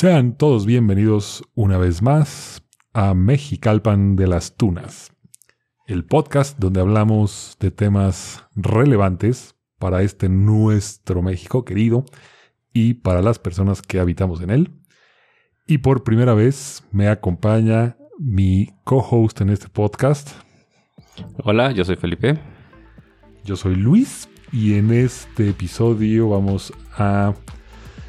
[0.00, 2.62] Sean todos bienvenidos una vez más
[2.94, 5.12] a Mexicalpan de las Tunas,
[5.86, 12.06] el podcast donde hablamos de temas relevantes para este nuestro México querido
[12.72, 14.72] y para las personas que habitamos en él.
[15.66, 20.30] Y por primera vez me acompaña mi co-host en este podcast.
[21.44, 22.38] Hola, yo soy Felipe.
[23.44, 27.34] Yo soy Luis y en este episodio vamos a,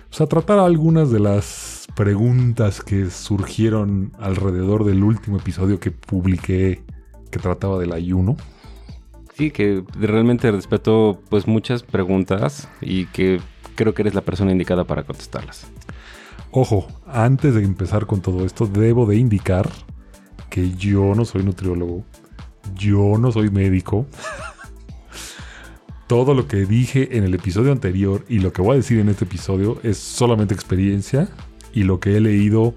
[0.08, 6.84] pues, a tratar algunas de las preguntas que surgieron alrededor del último episodio que publiqué
[7.30, 8.38] que trataba del ayuno.
[9.36, 13.40] Sí, que realmente respeto pues muchas preguntas y que
[13.76, 15.68] creo que eres la persona indicada para contestarlas.
[16.52, 19.70] Ojo, antes de empezar con todo esto, debo de indicar
[20.50, 22.04] que yo no soy nutriólogo,
[22.76, 24.06] yo no soy médico.
[26.08, 29.08] todo lo que dije en el episodio anterior y lo que voy a decir en
[29.08, 31.30] este episodio es solamente experiencia
[31.74, 32.74] y lo que he leído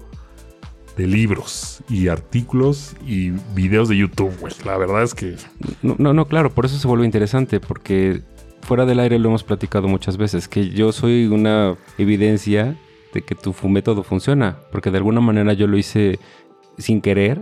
[0.97, 4.53] de libros y artículos y videos de YouTube, güey.
[4.63, 5.35] La verdad es que...
[5.81, 8.21] No, no, no, claro, por eso se vuelve interesante, porque
[8.61, 12.77] fuera del aire lo hemos platicado muchas veces, que yo soy una evidencia
[13.13, 16.19] de que tu método funciona, porque de alguna manera yo lo hice
[16.77, 17.41] sin querer,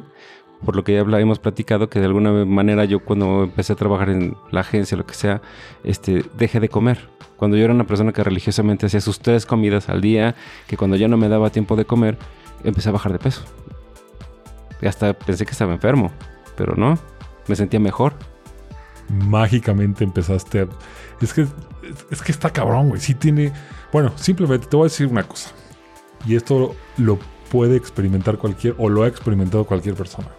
[0.64, 4.09] por lo que ya hemos platicado, que de alguna manera yo cuando empecé a trabajar
[4.09, 5.42] en la agencia, lo que sea,
[5.83, 7.09] este, dejé de comer.
[7.38, 10.36] Cuando yo era una persona que religiosamente hacía sus tres comidas al día,
[10.67, 12.17] que cuando ya no me daba tiempo de comer,
[12.64, 13.42] empecé a bajar de peso.
[14.81, 16.11] Y hasta pensé que estaba enfermo,
[16.55, 16.98] pero no,
[17.48, 18.14] me sentía mejor.
[19.09, 20.67] Mágicamente empezaste a...
[21.22, 21.45] Es que,
[22.09, 23.02] es que está cabrón, güey.
[23.02, 23.52] Sí tiene...
[23.92, 25.52] Bueno, simplemente te voy a decir una cosa.
[26.25, 27.20] Y esto lo
[27.52, 28.75] puede experimentar cualquier...
[28.77, 30.30] o lo ha experimentado cualquier persona.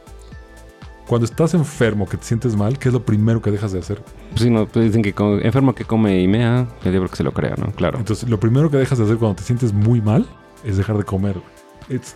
[1.06, 4.02] Cuando estás enfermo, que te sientes mal, ¿qué es lo primero que dejas de hacer?
[4.30, 7.22] Pues sí, no, pues dicen que enfermo que come y mea, le digo que se
[7.22, 7.72] lo crea, ¿no?
[7.72, 7.98] Claro.
[7.98, 10.26] Entonces, lo primero que dejas de hacer cuando te sientes muy mal
[10.64, 11.36] es dejar de comer.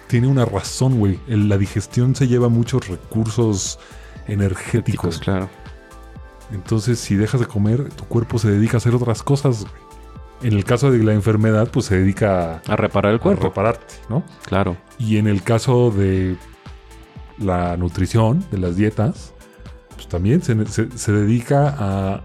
[0.07, 1.21] tiene una razón, güey.
[1.27, 3.79] La digestión se lleva muchos recursos
[4.27, 5.19] energéticos.
[5.19, 5.51] claro.
[6.51, 9.67] Entonces, si dejas de comer, tu cuerpo se dedica a hacer otras cosas.
[10.41, 13.47] En el caso de la enfermedad, pues se dedica a, a reparar el cuerpo.
[13.47, 14.23] A repararte, ¿no?
[14.47, 14.79] Claro.
[14.99, 16.39] Y en el caso de
[17.41, 19.33] la nutrición, de las dietas,
[19.95, 20.55] pues también se,
[21.13, 22.23] dedica a,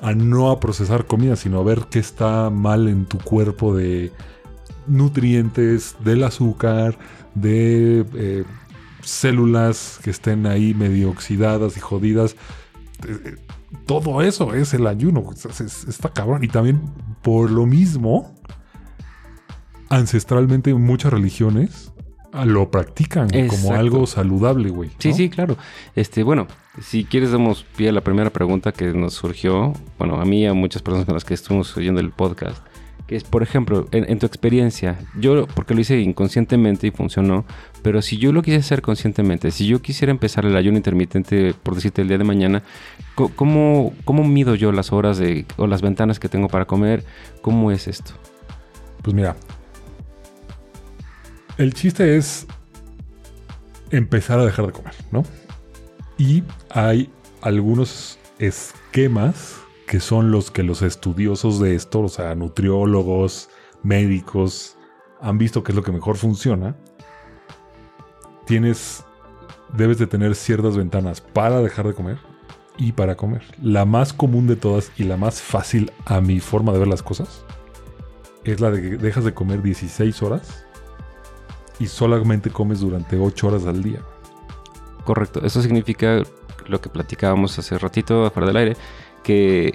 [0.00, 4.12] a no a procesar comida, sino a ver qué está mal en tu cuerpo de
[4.86, 6.98] nutrientes, del azúcar,
[7.34, 8.44] de eh,
[9.02, 12.36] células que estén ahí medio oxidadas y jodidas.
[13.06, 13.36] Eh, eh,
[13.86, 15.30] todo eso es el ayuno.
[15.32, 16.44] Está cabrón.
[16.44, 16.82] Y también
[17.22, 18.34] por lo mismo,
[19.88, 21.91] ancestralmente muchas religiones
[22.32, 24.90] lo practican como algo saludable, güey.
[24.98, 25.56] Sí, sí, claro.
[25.94, 26.46] Este, bueno,
[26.80, 30.46] si quieres damos pie a la primera pregunta que nos surgió, bueno, a mí y
[30.46, 32.64] a muchas personas con las que estuvimos oyendo el podcast,
[33.06, 37.44] que es, por ejemplo, en, tu experiencia, yo, porque lo hice inconscientemente y funcionó,
[37.82, 41.74] pero si yo lo quise hacer conscientemente, si yo quisiera empezar el ayuno intermitente, por
[41.74, 42.62] decirte, el día de mañana,
[43.14, 47.04] ¿cómo, cómo mido yo las horas de, o las ventanas que tengo para comer?
[47.42, 48.12] ¿Cómo es esto?
[49.02, 49.36] Pues mira,
[51.62, 52.46] el chiste es
[53.90, 55.24] empezar a dejar de comer, ¿no?
[56.18, 59.56] Y hay algunos esquemas
[59.86, 63.48] que son los que los estudiosos de esto, o sea, nutriólogos,
[63.82, 64.76] médicos,
[65.20, 66.74] han visto que es lo que mejor funciona.
[68.46, 69.04] Tienes,
[69.76, 72.18] debes de tener ciertas ventanas para dejar de comer
[72.76, 73.42] y para comer.
[73.62, 77.02] La más común de todas y la más fácil a mi forma de ver las
[77.02, 77.44] cosas
[78.44, 80.64] es la de que dejas de comer 16 horas
[81.82, 83.98] y solamente comes durante 8 horas al día.
[85.04, 86.22] Correcto, eso significa
[86.68, 88.76] lo que platicábamos hace ratito afuera del aire,
[89.24, 89.74] que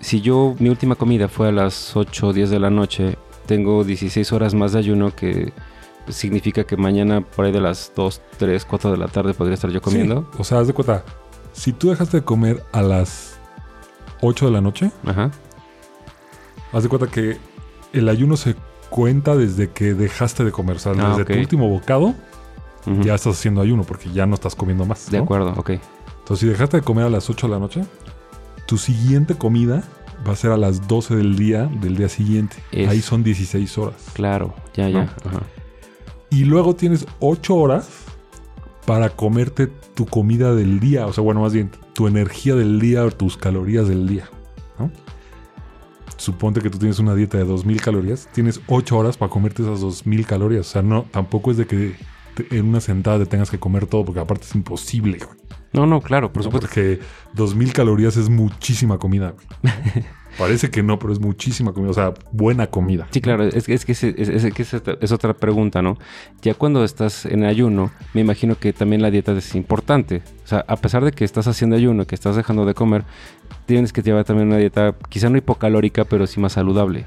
[0.00, 3.84] si yo mi última comida fue a las 8 o 10 de la noche, tengo
[3.84, 5.54] 16 horas más de ayuno que
[6.08, 9.70] significa que mañana por ahí de las 2, 3, 4 de la tarde podría estar
[9.70, 10.28] yo comiendo.
[10.38, 11.04] o sea, haz de cuenta,
[11.54, 13.38] si tú dejaste de comer a las
[14.20, 15.30] 8 de la noche, Ajá.
[16.72, 17.38] haz de cuenta que
[17.94, 18.56] el ayuno se
[18.90, 20.76] cuenta desde que dejaste de comer.
[20.76, 22.14] O sea, ah, desde tu último bocado,
[23.02, 25.10] ya estás haciendo ayuno porque ya no estás comiendo más.
[25.10, 25.70] De acuerdo, ok.
[25.70, 27.84] Entonces, si dejaste de comer a las 8 de la noche,
[28.66, 29.82] tu siguiente comida
[30.26, 32.56] va a ser a las 12 del día del día siguiente.
[32.88, 33.96] Ahí son 16 horas.
[34.12, 35.08] Claro, ya, ya.
[36.30, 37.88] Y luego tienes 8 horas
[38.86, 41.06] para comerte tu comida del día.
[41.06, 44.28] O sea, bueno, más bien tu energía del día o tus calorías del día.
[44.78, 44.90] ¿no?
[46.20, 49.80] Suponte que tú tienes una dieta de 2000 calorías, tienes 8 horas para comerte esas
[49.80, 50.68] 2000 calorías.
[50.68, 51.96] O sea, no, tampoco es de que
[52.50, 55.18] en una sentada te tengas que comer todo, porque aparte es imposible.
[55.72, 56.66] No, no, claro, por supuesto.
[56.66, 57.00] Porque
[57.34, 59.34] 2000 calorías es muchísima comida.
[60.38, 61.90] Parece que no, pero es muchísima comida.
[61.90, 63.06] O sea, buena comida.
[63.10, 65.98] Sí, claro, es, es que, es, es- es que es, es otra pregunta, ¿no?
[66.42, 70.22] Ya cuando estás en ayuno, me imagino que también la dieta es importante.
[70.44, 73.04] O sea, a pesar de que estás haciendo ayuno, que estás dejando de comer,
[73.66, 77.06] tienes que llevar también una dieta quizá no hipocalórica, pero sí más saludable.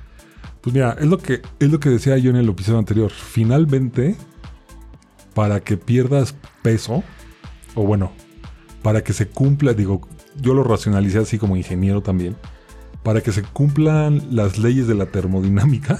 [0.61, 3.11] Pues mira, es lo que, es lo que decía yo en el episodio anterior.
[3.11, 4.15] Finalmente,
[5.33, 7.03] para que pierdas peso,
[7.75, 8.11] o bueno,
[8.81, 10.07] para que se cumpla, digo,
[10.39, 12.35] yo lo racionalicé así como ingeniero también,
[13.03, 15.99] para que se cumplan las leyes de la termodinámica,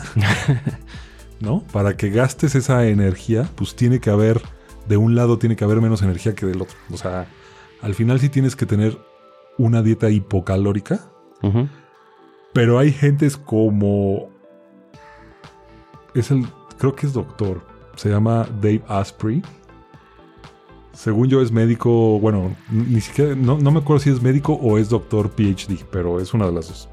[1.39, 1.63] ¿no?
[1.71, 4.41] Para que gastes esa energía, pues tiene que haber,
[4.87, 6.77] de un lado tiene que haber menos energía que del otro.
[6.91, 7.27] O sea,
[7.81, 8.97] al final sí tienes que tener
[9.57, 11.01] una dieta hipocalórica,
[12.53, 14.29] pero hay gentes como.
[16.15, 16.47] Es el.
[16.77, 17.65] Creo que es doctor.
[17.95, 19.41] Se llama Dave Asprey.
[20.93, 22.19] Según yo es médico.
[22.19, 23.35] Bueno, ni siquiera.
[23.35, 26.51] No, no me acuerdo si es médico o es doctor PhD, pero es una de
[26.53, 26.89] las dos.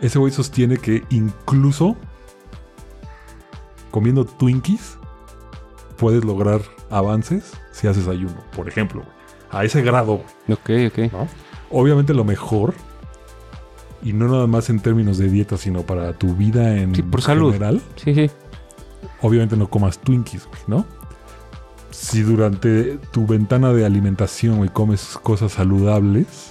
[0.00, 1.96] Ese güey sostiene que incluso
[3.90, 4.98] comiendo Twinkies
[5.96, 9.02] puedes lograr avances si haces ayuno, por ejemplo.
[9.50, 11.12] A ese grado, Ok, ok.
[11.12, 11.28] ¿no?
[11.70, 12.74] Obviamente lo mejor,
[14.02, 17.20] y no nada más en términos de dieta, sino para tu vida en Sí, por
[17.22, 17.52] salud.
[17.52, 18.30] general, Sí, sí.
[19.20, 20.86] obviamente no comas Twinkies, güey, ¿no?
[21.92, 26.50] Si durante tu ventana de alimentación, güey, comes cosas saludables,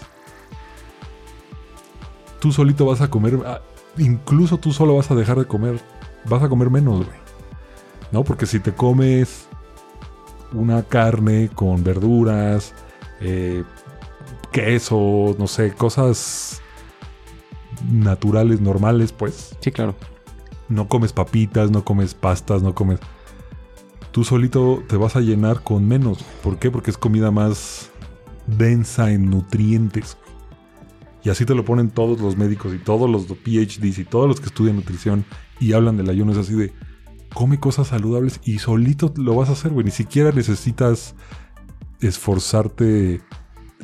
[2.40, 3.62] tú solito vas a comer, ah,
[3.98, 5.82] incluso tú solo vas a dejar de comer,
[6.26, 7.20] vas a comer menos, güey.
[8.12, 8.24] ¿No?
[8.24, 9.48] Porque si te comes
[10.54, 12.74] una carne con verduras,
[13.20, 13.64] eh,
[14.52, 16.62] queso, no sé, cosas
[17.90, 19.96] naturales, normales, pues, Sí, claro.
[20.70, 23.00] no comes papitas, no comes pastas, no comes.
[24.12, 26.24] Tú solito te vas a llenar con menos.
[26.44, 26.70] ¿Por qué?
[26.70, 27.92] Porque es comida más
[28.46, 30.18] densa en nutrientes.
[31.24, 34.40] Y así te lo ponen todos los médicos y todos los PhDs y todos los
[34.40, 35.24] que estudian nutrición
[35.60, 36.32] y hablan del ayuno.
[36.32, 36.74] Es así de
[37.34, 39.86] come cosas saludables y solito lo vas a hacer, güey.
[39.86, 41.16] Ni siquiera necesitas
[42.02, 43.22] esforzarte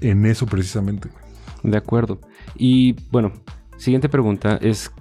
[0.02, 1.10] en eso precisamente.
[1.64, 2.20] De acuerdo.
[2.56, 3.32] Y bueno,
[3.78, 4.92] siguiente pregunta es,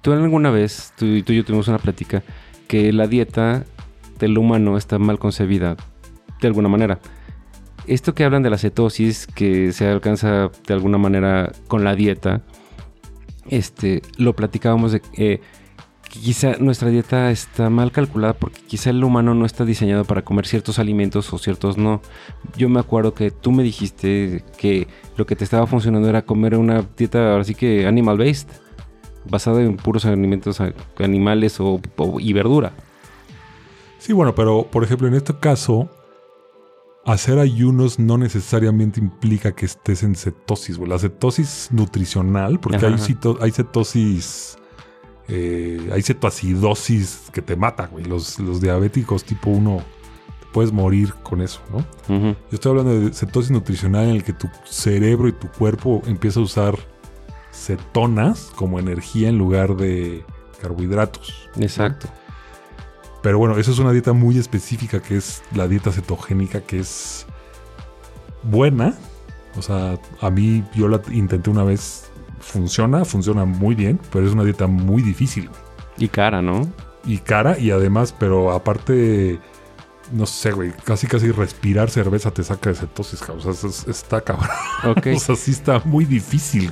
[0.00, 2.22] ¿tú alguna vez, tú, y tú y yo tuvimos una plática,
[2.66, 3.64] que la dieta
[4.18, 5.76] del humano está mal concebida
[6.40, 6.98] de alguna manera?
[7.86, 12.42] Esto que hablan de la cetosis, que se alcanza de alguna manera con la dieta,
[13.48, 15.40] este, lo platicábamos de eh,
[16.10, 20.22] que quizá nuestra dieta está mal calculada porque quizá el humano no está diseñado para
[20.22, 22.00] comer ciertos alimentos o ciertos no.
[22.56, 24.86] Yo me acuerdo que tú me dijiste que
[25.16, 28.48] lo que te estaba funcionando era comer una dieta ahora sí que animal based,
[29.28, 30.60] basada en puros alimentos
[30.98, 31.80] animales o-
[32.18, 32.72] y verdura.
[34.08, 35.86] Sí, bueno, pero por ejemplo, en este caso,
[37.04, 40.88] hacer ayunos no necesariamente implica que estés en cetosis, güey.
[40.88, 44.56] La cetosis nutricional, porque Ajá, hay, cito- hay cetosis,
[45.28, 48.06] eh, hay cetoacidosis que te mata, güey.
[48.06, 49.82] Los, los diabéticos tipo 1
[50.40, 51.84] te puedes morir con eso, ¿no?
[52.08, 56.40] Yo estoy hablando de cetosis nutricional en el que tu cerebro y tu cuerpo empieza
[56.40, 56.78] a usar
[57.52, 60.24] cetonas como energía en lugar de
[60.62, 61.50] carbohidratos.
[61.56, 61.62] ¿no?
[63.22, 67.26] Pero bueno, eso es una dieta muy específica que es la dieta cetogénica, que es
[68.42, 68.94] buena.
[69.56, 72.04] O sea, a mí yo la intenté una vez.
[72.40, 75.50] Funciona, funciona muy bien, pero es una dieta muy difícil
[75.98, 76.70] Y cara, ¿no?
[77.04, 77.58] y cara.
[77.58, 79.40] Y además, pero aparte,
[80.12, 83.48] no sé, güey, casi casi respirar cerveza te saca de cetosis, cabrón.
[83.48, 84.48] O sea, es- está cabrón.
[85.16, 86.70] O sea, sí está muy difícil.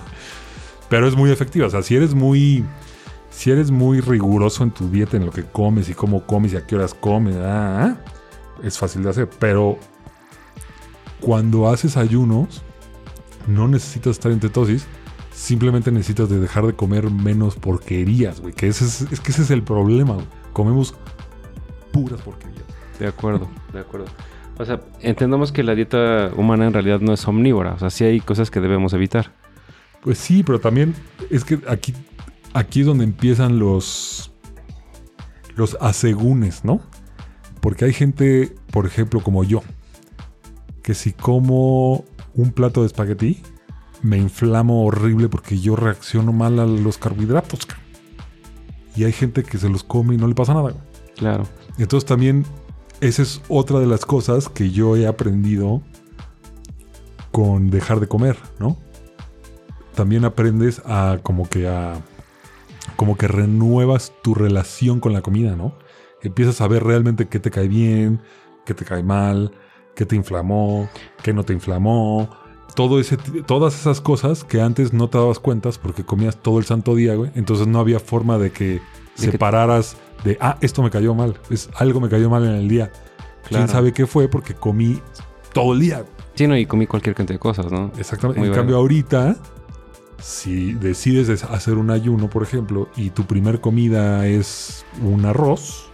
[0.89, 1.67] Pero es muy efectiva.
[1.67, 2.65] O sea, si eres muy.
[3.37, 6.57] Si eres muy riguroso en tu dieta, en lo que comes y cómo comes y
[6.57, 7.99] a qué horas comes, ah,
[8.63, 9.29] es fácil de hacer.
[9.39, 9.79] Pero
[11.21, 12.63] cuando haces ayunos,
[13.47, 14.87] no necesitas estar en cetosis.
[15.35, 18.55] Simplemente necesitas de dejar de comer menos porquerías, güey.
[18.55, 20.27] Que ese es, es que ese es el problema, güey.
[20.55, 20.95] Comemos
[21.93, 22.65] puras porquerías.
[22.99, 24.07] De acuerdo, de acuerdo.
[24.57, 27.75] O sea, entendamos que la dieta humana en realidad no es omnívora.
[27.75, 29.31] O sea, sí hay cosas que debemos evitar.
[30.01, 30.95] Pues sí, pero también
[31.29, 31.93] es que aquí,
[32.57, 34.33] aquí es donde empiezan los,
[35.57, 36.81] los asegúnes, ¿no?
[37.61, 39.63] Porque hay gente, por ejemplo, como yo,
[40.83, 43.43] que si como un plato de espagueti,
[44.03, 47.67] me inflamo horrible porque yo reacciono mal a los carbohidratos.
[47.67, 47.77] ca.
[48.95, 50.75] Y hay gente que se los come y no le pasa nada.
[51.17, 51.45] Claro.
[51.77, 52.47] Entonces también
[53.01, 55.83] esa es otra de las cosas que yo he aprendido
[57.33, 58.79] con dejar de comer, ¿no?
[59.95, 62.01] También aprendes a como que a
[62.95, 65.75] como que renuevas tu relación con la comida, ¿no?
[66.23, 68.21] Empiezas a ver realmente qué te cae bien,
[68.65, 69.53] qué te cae mal,
[69.95, 70.89] qué te inflamó,
[71.23, 72.29] qué no te inflamó.
[72.75, 73.17] todo ese,
[73.47, 77.15] todas esas cosas que antes no te dabas cuentas porque comías todo el santo día,
[77.15, 77.31] güey.
[77.35, 78.81] Entonces no había forma de que De
[79.17, 81.39] que- separaras de, ah, esto me cayó mal.
[81.49, 82.91] Es algo me cayó mal en el día.
[83.49, 84.29] ¿Quién sabe qué fue?
[84.29, 85.01] Porque comí
[85.55, 86.05] todo el día.
[86.35, 87.93] Sí, no, y comí cualquier cantidad de cosas, ¿no?
[87.99, 88.41] Exactamente.
[88.41, 88.63] Muy en bueno.
[88.63, 89.37] cambio, ahorita,
[90.19, 95.89] si decides des- hacer un ayuno, por ejemplo, y tu primer comida es un arroz,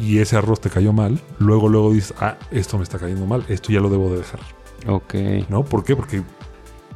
[0.00, 3.44] y ese arroz te cayó mal, luego, luego dices, ah, esto me está cayendo mal,
[3.48, 4.40] esto ya lo debo de dejar.
[4.86, 5.14] Ok.
[5.48, 5.64] ¿No?
[5.64, 5.96] ¿Por qué?
[5.96, 6.22] Porque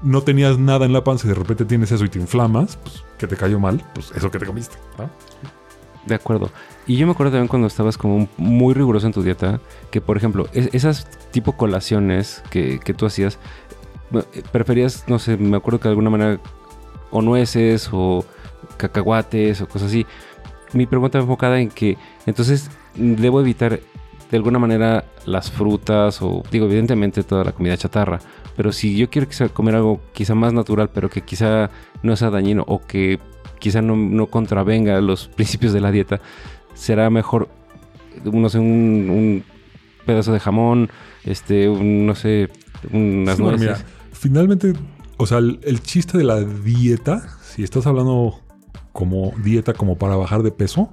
[0.02, 3.02] no tenías nada en la panza y de repente tienes eso y te inflamas, pues
[3.18, 4.76] que te cayó mal, pues eso que te comiste.
[4.98, 5.08] ¿no?
[6.06, 6.50] De acuerdo.
[6.86, 10.16] Y yo me acuerdo también cuando estabas como muy riguroso en tu dieta, que por
[10.16, 13.38] ejemplo, es- esas tipo colaciones que, que tú hacías,
[14.50, 16.38] preferías, no sé, me acuerdo que de alguna manera,
[17.10, 18.24] o nueces, o
[18.76, 20.06] cacahuates, o cosas así.
[20.72, 23.80] Mi pregunta va enfocada en que, entonces, debo evitar
[24.30, 28.18] de alguna manera las frutas, o digo, evidentemente toda la comida chatarra,
[28.56, 31.70] pero si yo quiero quizá comer algo quizá más natural, pero que quizá
[32.02, 33.18] no sea dañino, o que
[33.58, 36.20] quizá no, no contravenga los principios de la dieta,
[36.74, 37.48] será mejor,
[38.24, 39.44] no sé, un, un
[40.06, 40.88] pedazo de jamón,
[41.24, 42.48] este, un, no sé,
[42.90, 43.60] unas Sí, nueces.
[43.60, 43.78] mira,
[44.22, 44.72] finalmente,
[45.16, 48.40] o sea, el, el chiste de la dieta, si estás hablando
[48.92, 50.90] como dieta como para bajar de peso,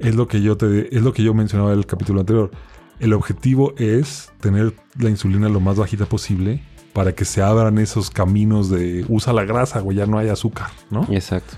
[0.00, 2.50] es lo que yo te es lo que yo mencionaba en el capítulo anterior.
[2.98, 6.60] El objetivo es tener la insulina lo más bajita posible
[6.92, 10.70] para que se abran esos caminos de usa la grasa, güey, ya no hay azúcar,
[10.90, 11.06] ¿no?
[11.08, 11.54] Exacto.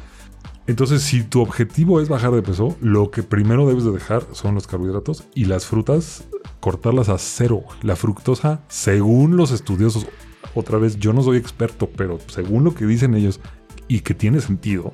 [0.66, 4.54] Entonces, si tu objetivo es bajar de peso, lo que primero debes de dejar son
[4.54, 6.24] los carbohidratos y las frutas,
[6.60, 7.64] cortarlas a cero.
[7.80, 10.06] La fructosa, según los estudiosos,
[10.54, 13.40] otra vez, yo no soy experto, pero según lo que dicen ellos
[13.88, 14.92] y que tiene sentido,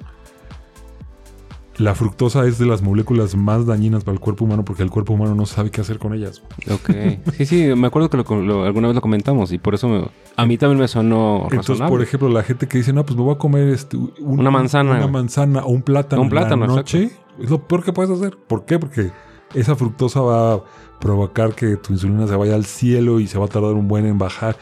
[1.77, 5.13] la fructosa es de las moléculas más dañinas para el cuerpo humano porque el cuerpo
[5.13, 6.43] humano no sabe qué hacer con ellas.
[6.69, 6.91] Ok.
[7.37, 10.09] Sí, sí, me acuerdo que lo- lo- alguna vez lo comentamos y por eso me-
[10.37, 11.89] a mí también me sonó Entonces, razonable.
[11.97, 14.51] por ejemplo, la gente que dice, no, pues me voy a comer este, un- Una
[14.51, 16.23] manzana, Una manzana o un plátano.
[16.23, 17.11] Un plátano, en la noche.
[17.39, 18.37] Es lo peor que puedes hacer.
[18.37, 18.81] ¿Por qué?
[18.81, 19.13] Porque
[19.55, 20.61] esa fructosa va a
[20.99, 24.05] provocar que tu insulina se vaya al cielo y se va a tardar un buen
[24.05, 24.57] en bajar.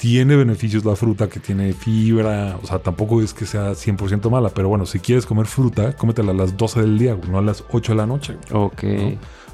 [0.00, 2.58] Tiene beneficios la fruta que tiene fibra.
[2.62, 4.48] O sea, tampoco es que sea 100% mala.
[4.48, 7.62] Pero bueno, si quieres comer fruta, cómetela a las 12 del día, no a las
[7.70, 8.38] 8 de la noche.
[8.50, 8.82] Ok.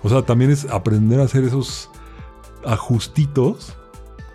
[0.04, 1.90] O sea, también es aprender a hacer esos
[2.64, 3.74] ajustitos.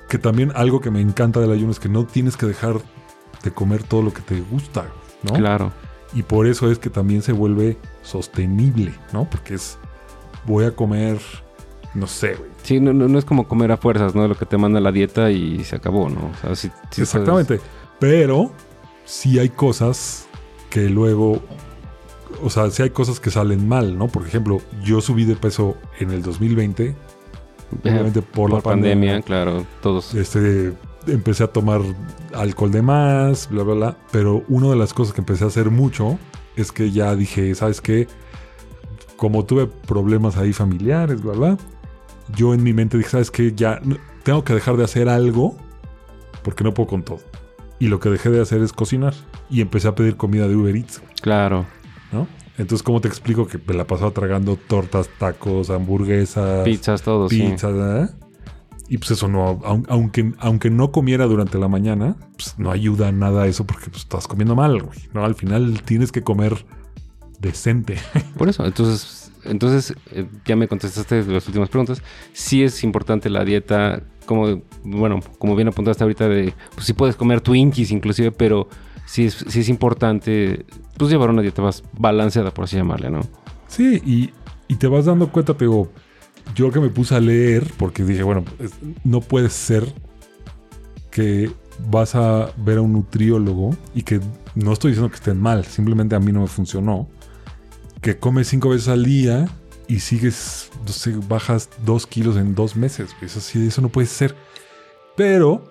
[0.10, 2.82] Que también algo que me encanta del ayuno es que no tienes que dejar
[3.44, 4.88] de comer todo lo que te gusta,
[5.24, 5.32] ¿no?
[5.36, 5.72] Claro.
[6.14, 9.30] Y por eso es que también se vuelve sostenible, ¿no?
[9.30, 9.78] Porque es,
[10.46, 11.22] voy a comer,
[11.94, 12.50] no sé, güey.
[12.64, 14.28] Sí, no, no, no es como comer a fuerzas, ¿no?
[14.28, 16.32] Lo que te manda la dieta y se acabó, ¿no?
[16.32, 17.60] O sea, sí puedes- Exactamente.
[18.00, 18.52] Pero
[19.06, 20.28] sí hay cosas
[20.70, 21.42] que luego,
[22.42, 24.08] o sea, sí hay cosas que salen mal, ¿no?
[24.08, 26.96] Por ejemplo, yo subí de peso en el 2020,
[27.84, 29.22] obviamente por, por la pandemia, pandemia.
[29.24, 30.14] claro, todos.
[30.16, 30.74] Este,
[31.08, 31.82] empecé a tomar
[32.34, 33.98] alcohol de más, bla, bla, bla.
[34.12, 36.18] Pero una de las cosas que empecé a hacer mucho
[36.56, 38.08] es que ya dije, ¿sabes qué?
[39.18, 41.58] Como tuve problemas ahí familiares, bla, bla.
[42.36, 43.54] Yo en mi mente dije, ¿sabes qué?
[43.56, 43.82] Ya
[44.24, 45.58] tengo que dejar de hacer algo
[46.44, 47.20] porque no puedo con todo.
[47.80, 49.14] Y lo que dejé de hacer es cocinar.
[49.50, 51.66] Y empecé a pedir comida de Uber Eats, Claro.
[52.12, 52.28] ¿no?
[52.58, 56.64] Entonces, ¿cómo te explico que me la pasaba tragando tortas, tacos, hamburguesas?
[56.64, 57.40] Pizzas, todo, sí.
[57.42, 58.16] pizza, ¿verdad?
[58.88, 63.08] Y pues eso no, aun- aunque, aunque no comiera durante la mañana, pues no ayuda
[63.08, 65.00] a nada eso porque pues, estás comiendo mal, güey.
[65.14, 66.66] No, al final tienes que comer
[67.40, 67.98] decente.
[68.38, 72.02] Por eso, entonces, entonces eh, ya me contestaste las últimas preguntas.
[72.34, 77.16] Sí es importante la dieta, como, bueno, como bien apuntaste ahorita de, pues sí puedes
[77.16, 78.68] comer Twinkies inclusive, pero
[79.06, 80.66] sí es, sí es importante,
[80.98, 83.22] pues llevar una dieta más balanceada, por así llamarle, ¿no?
[83.68, 84.32] Sí, y,
[84.68, 85.92] y te vas dando cuenta, digo,
[86.56, 88.44] yo que me puse a leer, porque dije, bueno,
[89.04, 89.86] no puede ser
[91.10, 91.52] que
[91.90, 94.20] vas a ver a un nutriólogo y que
[94.56, 97.10] no estoy diciendo que estén mal, simplemente a mí no me funcionó,
[98.02, 99.48] que comes cinco veces al día
[99.88, 103.16] y sigues, no sé, bajas dos kilos en dos meses.
[103.22, 104.36] Eso sí, eso no puede ser.
[105.16, 105.64] Pero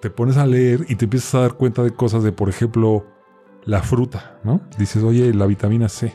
[0.00, 3.04] te pones a leer y te empiezas a dar cuenta de cosas de, por ejemplo,
[3.64, 4.60] la fruta, ¿no?
[4.78, 6.14] Dices, oye, la vitamina C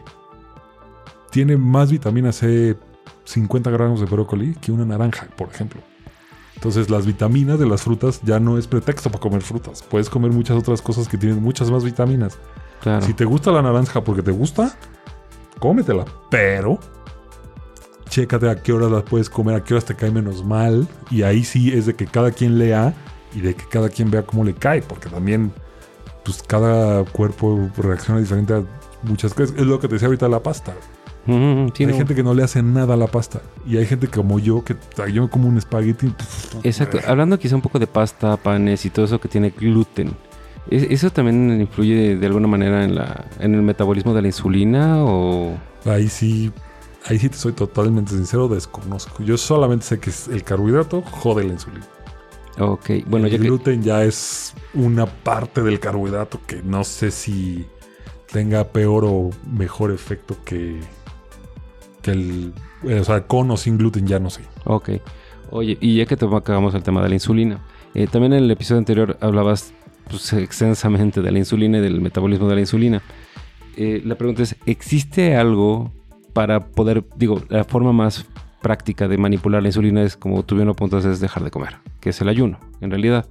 [1.32, 2.78] tiene más vitamina C
[3.24, 5.82] 50 gramos de brócoli que una naranja, por ejemplo.
[6.56, 9.82] Entonces las vitaminas de las frutas ya no es pretexto para comer frutas.
[9.82, 12.38] Puedes comer muchas otras cosas que tienen muchas más vitaminas.
[12.82, 13.04] Claro.
[13.04, 14.78] Si te gusta la naranja porque te gusta,
[15.62, 16.04] cómetela.
[16.30, 16.80] Pero
[18.10, 20.88] chécate a qué horas la puedes comer, a qué horas te cae menos mal.
[21.10, 22.94] Y ahí sí es de que cada quien lea
[23.34, 24.82] y de que cada quien vea cómo le cae.
[24.82, 25.54] Porque también,
[26.26, 28.64] pues cada cuerpo reacciona diferente a
[29.04, 29.56] muchas cosas.
[29.58, 30.74] Es lo que te decía ahorita la pasta.
[31.26, 31.96] Sí, hay no.
[31.96, 33.42] gente que no le hace nada a la pasta.
[33.66, 34.76] Y hay gente como yo que
[35.14, 36.14] yo como un espagueti.
[36.64, 37.00] Exacto.
[37.08, 40.12] Hablando quizá un poco de pasta, panes y todo eso que tiene gluten.
[40.70, 45.04] ¿Es- ¿Eso también influye de alguna manera en, la, en el metabolismo de la insulina
[45.04, 45.58] o...?
[45.86, 46.52] Ahí sí,
[47.08, 49.24] ahí sí te soy totalmente sincero, desconozco.
[49.24, 51.86] Yo solamente sé que el carbohidrato jode la insulina.
[52.60, 53.46] Ok, bueno, el ya que...
[53.46, 57.66] gluten ya es una parte del carbohidrato que no sé si
[58.32, 60.80] tenga peor o mejor efecto que,
[62.02, 62.54] que el,
[62.84, 64.42] eh, o sea, con o sin gluten ya no sé.
[64.66, 64.90] Ok.
[65.50, 67.60] Oye, y ya que te acabamos el tema de la insulina,
[67.94, 69.74] eh, también en el episodio anterior hablabas
[70.12, 73.02] pues, extensamente de la insulina y del metabolismo de la insulina.
[73.78, 75.92] Eh, la pregunta es, ¿existe algo
[76.34, 78.26] para poder, digo, la forma más
[78.62, 81.78] práctica de manipular la insulina es, como tú bien lo apuntas, es dejar de comer,
[82.00, 83.26] que es el ayuno, en realidad.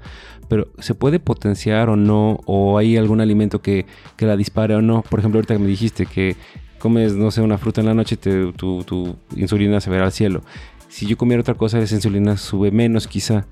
[0.48, 2.40] Pero, ¿se puede potenciar o no?
[2.46, 5.02] ¿O hay algún alimento que, que la dispare o no?
[5.02, 6.34] Por ejemplo, ahorita me dijiste que
[6.80, 10.42] comes, no sé, una fruta en la noche, te- tu insulina se verá al cielo.
[10.90, 13.46] Si yo comiera otra cosa, esa insulina sube menos quizá.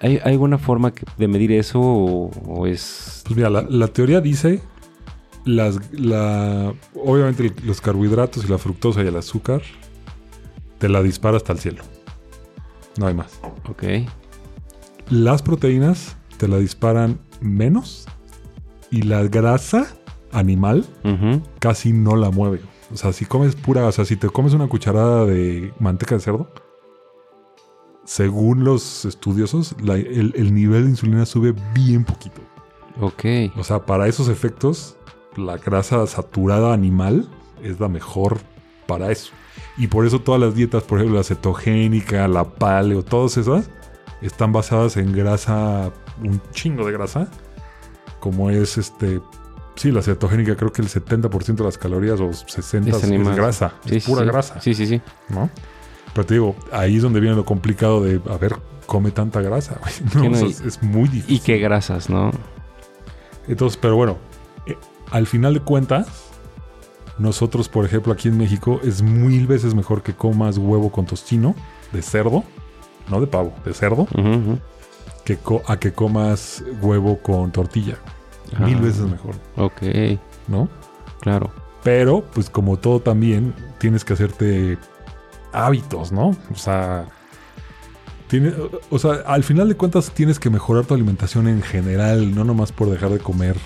[0.00, 3.22] ¿Hay, hay alguna forma de medir eso o, o es...?
[3.24, 4.60] Pues mira, la, la teoría dice,
[5.44, 9.62] las, la, obviamente los carbohidratos y la fructosa y el azúcar
[10.78, 11.82] te la dispara hasta el cielo.
[12.98, 13.40] No hay más.
[13.68, 13.84] Ok.
[15.08, 18.06] Las proteínas te la disparan menos
[18.90, 19.86] y la grasa
[20.30, 20.84] animal
[21.58, 22.60] casi no la mueve.
[22.92, 26.20] O sea, si comes pura, o sea, si te comes una cucharada de manteca de
[26.20, 26.52] cerdo,
[28.04, 32.40] según los estudiosos, la- el, el nivel de insulina sube bien poquito.
[33.00, 33.24] Ok.
[33.56, 34.96] O sea, para esos efectos,
[35.36, 37.28] la grasa saturada animal
[37.62, 38.38] es la mejor
[38.86, 39.32] para eso.
[39.78, 43.70] Y por eso todas las dietas, por ejemplo, la cetogénica, la paleo, todas esas,
[44.20, 45.90] están basadas en grasa,
[46.22, 47.28] un chingo de grasa,
[48.20, 49.20] como es este...
[49.74, 53.72] Sí, la cetogénica creo que el 70% de las calorías o 60% Es es, grasa,
[53.86, 54.26] Sí, es pura sí.
[54.28, 55.00] grasa, Sí, sí, sí.
[55.30, 55.48] ¿no?
[56.14, 59.78] Pero te digo, ahí es donde viene lo complicado de, a ver, come tanta grasa,
[59.80, 59.94] güey.
[60.30, 61.36] No, o sea, es, es muy difícil.
[61.36, 62.30] Y qué grasas, ¿no?
[63.48, 64.18] Entonces, pero bueno,
[64.66, 64.76] eh,
[65.10, 66.06] al final de cuentas,
[67.18, 71.54] nosotros, por ejemplo, aquí en México, es mil veces mejor que comas huevo con tostino
[71.92, 72.44] de cerdo,
[73.08, 74.58] no de pavo, de cerdo, Ujú, ujú.
[75.24, 77.96] que a que comas huevo con tortilla.
[78.60, 78.80] Mil Ah.
[78.82, 79.82] veces mejor, Ok,
[80.48, 80.68] ¿no?
[81.20, 81.50] claro.
[81.82, 84.78] Pero, pues como todo también, tienes que hacerte
[85.52, 86.36] hábitos, ¿no?
[86.50, 87.06] O sea,
[88.28, 88.52] tiene,
[88.90, 92.72] o sea, al final de cuentas tienes que mejorar tu alimentación en general, no nomás
[92.72, 93.56] por dejar de comer.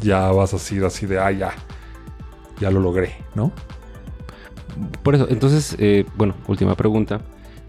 [0.00, 1.54] Ya vas a ir así de, ah, ya,
[2.60, 3.52] ya lo logré, ¿no?
[5.02, 7.20] Por eso, entonces, eh, bueno, última pregunta.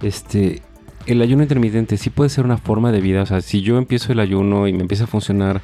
[0.02, 0.62] Este,
[1.06, 3.24] el ayuno intermitente sí puede ser una forma de vida.
[3.24, 5.62] O sea, si yo empiezo el ayuno y me empieza a funcionar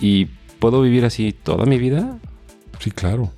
[0.00, 0.26] y
[0.58, 2.18] puedo vivir así toda mi vida.
[2.78, 3.30] Sí, claro.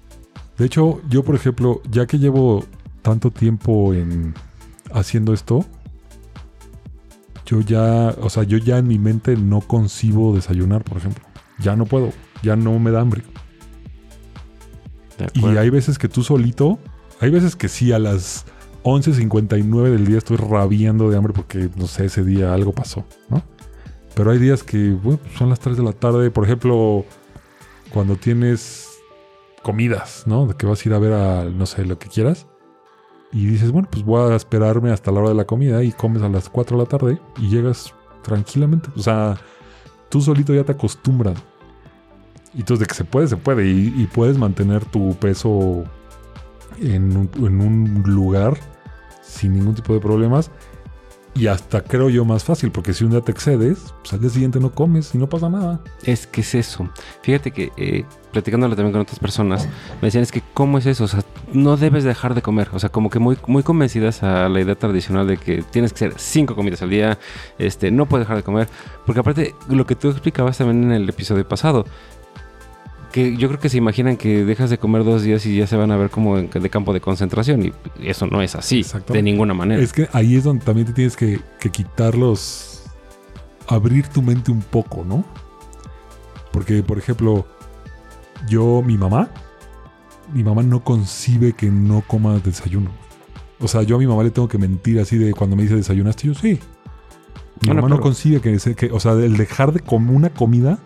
[0.57, 2.64] De hecho, yo, por ejemplo, ya que llevo
[3.02, 4.34] tanto tiempo en
[4.92, 5.64] haciendo esto,
[7.46, 11.24] yo ya, o sea, yo ya en mi mente no concibo desayunar, por ejemplo.
[11.58, 13.22] Ya no puedo, ya no me da hambre.
[15.32, 16.78] Y hay veces que tú solito,
[17.20, 18.44] hay veces que sí, a las
[18.84, 23.42] 11.59 del día estoy rabiando de hambre porque, no sé, ese día algo pasó, ¿no?
[24.14, 27.04] Pero hay días que, bueno, son las 3 de la tarde, por ejemplo,
[27.92, 28.87] cuando tienes
[29.62, 30.46] comidas, ¿no?
[30.46, 32.46] De que vas a ir a ver a, no sé, lo que quieras.
[33.32, 36.22] Y dices, bueno, pues voy a esperarme hasta la hora de la comida y comes
[36.22, 38.88] a las 4 de la tarde y llegas tranquilamente.
[38.96, 39.36] O sea,
[40.08, 41.38] tú solito ya te acostumbras.
[42.54, 43.66] Y entonces de que se puede, se puede.
[43.68, 45.84] Y, puedes mantener tu peso
[46.80, 48.56] en un lugar
[49.22, 50.50] sin ningún tipo de problemas.
[51.38, 54.29] Y hasta creo yo más fácil, porque si un día te excedes, pues al día
[54.29, 55.81] siguiente no comes y no pasa nada.
[56.03, 56.90] Es que es eso.
[57.22, 59.68] Fíjate que eh, platicándolo también con otras personas,
[60.03, 61.22] me decían es que cómo es eso, o sea,
[61.53, 64.74] no debes dejar de comer, o sea, como que muy, muy convencidas a la idea
[64.74, 67.18] tradicional de que tienes que hacer cinco comidas al día,
[67.59, 68.68] este, no puedes dejar de comer,
[69.07, 71.85] porque aparte lo que tú explicabas también en el episodio pasado,
[73.37, 75.90] yo creo que se imaginan que dejas de comer dos días y ya se van
[75.90, 79.83] a ver como de campo de concentración y eso no es así, de ninguna manera.
[79.83, 82.85] Es que ahí es donde también te tienes que, que quitar los.
[83.66, 85.24] abrir tu mente un poco, ¿no?
[86.52, 87.46] Porque, por ejemplo,
[88.48, 89.28] yo, mi mamá,
[90.33, 92.90] mi mamá no concibe que no coma desayuno.
[93.61, 95.74] O sea, yo a mi mamá le tengo que mentir así de cuando me dice
[95.76, 96.59] desayunaste, yo sí.
[97.61, 100.78] Mi Bueno, mamá no concibe que, que, o sea, el dejar de comer una comida,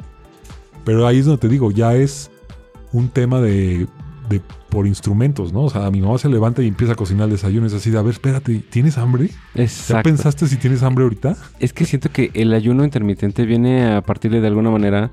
[0.85, 2.31] pero ahí es donde te digo, ya es
[2.93, 3.87] un tema de,
[4.29, 5.65] de por instrumentos, ¿no?
[5.65, 7.99] O sea, mi mamá se levanta y empieza a cocinar el desayuno, es así de,
[7.99, 9.29] a ver, espérate, ¿tienes hambre?
[9.55, 10.09] ¿Ya Exacto.
[10.09, 11.37] pensaste si tienes hambre ahorita?
[11.61, 15.11] Es que siento que el ayuno intermitente viene a partir de, de alguna manera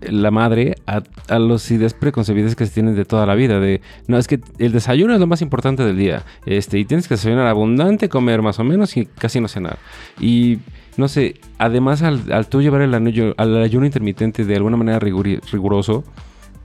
[0.00, 3.60] la madre a, a las ideas preconcebidas que se tienen de toda la vida.
[3.60, 6.22] De, no, es que el desayuno es lo más importante del día.
[6.46, 9.78] Este, y tienes que desayunar abundante, comer más o menos y casi no cenar.
[10.20, 10.58] Y
[10.96, 16.04] no sé, además al, tú llevar el ayuno, al ayuno intermitente de alguna manera riguroso,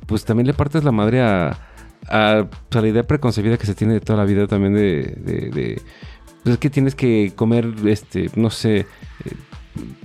[0.06, 1.58] pues también le partes la madre a,
[2.08, 5.82] a, pues, a la idea preconcebida que se tiene de toda la vida también de,
[6.44, 8.86] pues es que tienes que comer, este, no sé, eh,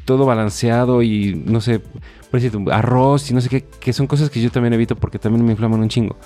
[0.05, 1.83] todo balanceado y, no sé,
[2.31, 5.19] por decirte, arroz y no sé qué, que son cosas que yo también evito porque
[5.19, 6.17] también me inflaman un chingo.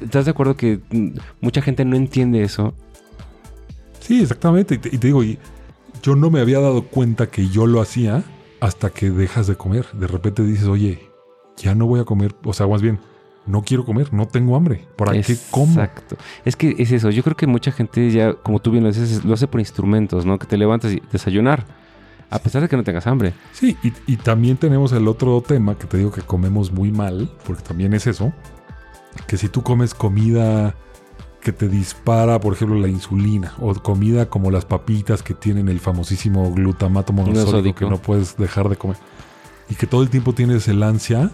[0.00, 0.80] ¿Estás de acuerdo que
[1.40, 2.74] mucha gente no entiende eso?
[4.00, 4.74] Sí, exactamente.
[4.74, 5.38] Y te, y te digo, y
[6.02, 8.24] yo no me había dado cuenta que yo lo hacía
[8.60, 9.86] hasta que dejas de comer.
[9.92, 11.08] De repente dices, oye,
[11.56, 12.34] ya no voy a comer.
[12.44, 12.98] O sea, más bien,
[13.46, 14.86] no quiero comer, no tengo hambre.
[14.96, 15.72] ¿Para qué como?
[15.72, 16.16] Exacto.
[16.44, 17.10] Es que es eso.
[17.10, 20.24] Yo creo que mucha gente ya, como tú bien lo dices, lo hace por instrumentos,
[20.26, 20.38] ¿no?
[20.38, 21.81] Que te levantas y desayunar.
[22.32, 23.34] A pesar de que no tengas hambre.
[23.52, 27.30] Sí, y, y también tenemos el otro tema que te digo que comemos muy mal,
[27.46, 28.32] porque también es eso,
[29.26, 30.74] que si tú comes comida
[31.42, 35.80] que te dispara, por ejemplo, la insulina, o comida como las papitas que tienen el
[35.80, 38.96] famosísimo glutamato monosódico que no puedes dejar de comer,
[39.68, 41.30] y que todo el tiempo tienes el ansia,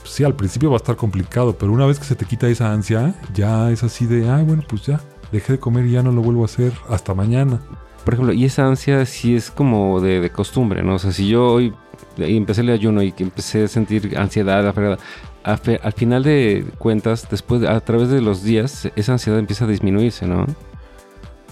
[0.00, 2.48] pues sí, al principio va a estar complicado, pero una vez que se te quita
[2.48, 5.00] esa ansia, ya es así de, ay, bueno, pues ya,
[5.32, 7.60] dejé de comer y ya no lo vuelvo a hacer hasta mañana.
[8.06, 10.94] Por ejemplo, y esa ansia sí es como de, costumbre, ¿no?
[10.94, 11.74] O sea, si yo hoy
[12.18, 14.98] empecé el ayuno y que empecé a sentir ansiedad, la fregada,
[15.42, 19.64] a fe- al final de cuentas, después, a través de los días, esa ansiedad empieza
[19.64, 20.46] a disminuirse, ¿no?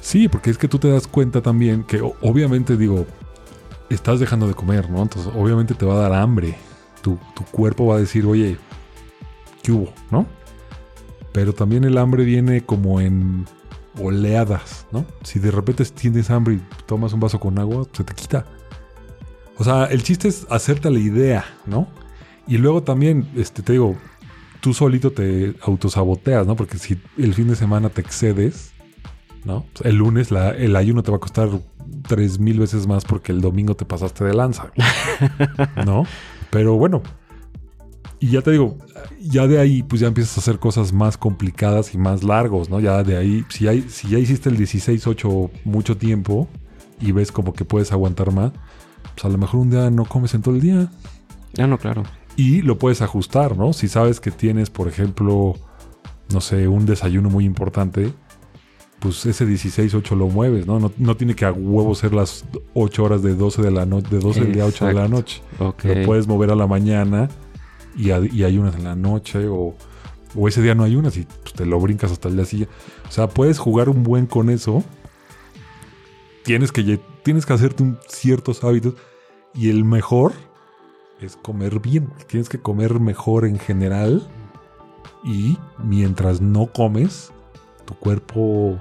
[0.00, 3.04] Sí, porque es que tú te das cuenta también que obviamente digo,
[3.90, 5.02] estás dejando de comer, ¿no?
[5.02, 6.54] Entonces obviamente te va a dar hambre.
[7.02, 8.58] Tu, tu cuerpo va a decir, oye,
[9.60, 9.92] ¿qué hubo?
[10.12, 10.24] ¿No?
[11.32, 13.44] Pero también el hambre viene como en
[14.00, 15.04] oleadas, ¿no?
[15.22, 18.46] Si de repente tienes hambre y tomas un vaso con agua, se te quita.
[19.56, 21.88] O sea, el chiste es hacerte la idea, ¿no?
[22.46, 23.96] Y luego también, este, te digo,
[24.60, 26.56] tú solito te autosaboteas, ¿no?
[26.56, 28.72] Porque si el fin de semana te excedes,
[29.44, 29.66] ¿no?
[29.82, 31.48] El lunes el ayuno te va a costar
[32.08, 34.72] tres mil veces más porque el domingo te pasaste de lanza,
[35.84, 36.04] ¿no?
[36.50, 37.02] Pero bueno,
[38.24, 38.78] y ya te digo,
[39.20, 42.80] ya de ahí pues ya empiezas a hacer cosas más complicadas y más largos, ¿no?
[42.80, 46.48] Ya de ahí, si, hay, si ya hiciste el 16-8 mucho tiempo
[47.02, 48.52] y ves como que puedes aguantar más,
[49.12, 50.90] pues a lo mejor un día no comes en todo el día.
[51.58, 52.04] Ah, no, claro.
[52.34, 53.74] Y lo puedes ajustar, ¿no?
[53.74, 55.56] Si sabes que tienes, por ejemplo,
[56.32, 58.10] no sé, un desayuno muy importante,
[59.00, 60.80] pues ese 16-8 lo mueves, ¿no?
[60.80, 60.90] ¿no?
[60.96, 64.18] no tiene que a huevo ser las 8 horas de 12 de la noche, de
[64.20, 65.42] 12 del día a 8 de la noche.
[65.58, 65.84] Ok.
[65.84, 67.28] Lo puedes mover a la mañana
[67.96, 69.74] y, y ayunas en la noche o,
[70.34, 72.74] o ese día no ayunas y pues, te lo brincas hasta el día siguiente.
[73.08, 74.82] O sea, puedes jugar un buen con eso.
[76.44, 78.94] Tienes que, tienes que hacerte ciertos hábitos
[79.54, 80.32] y el mejor
[81.20, 82.10] es comer bien.
[82.26, 84.28] Tienes que comer mejor en general
[85.24, 87.32] y mientras no comes,
[87.86, 88.78] tu cuerpo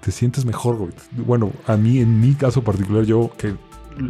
[0.00, 0.90] te sientes mejor.
[1.12, 3.56] Bueno, a mí, en mi caso particular, yo que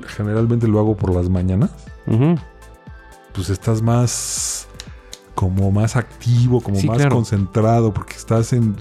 [0.08, 1.70] generalmente lo hago por las mañanas
[2.08, 2.34] Ujú.
[3.36, 4.66] Pues estás más
[5.34, 7.14] como más activo, como Sí, más claro.
[7.14, 8.74] concentrado, porque estás en...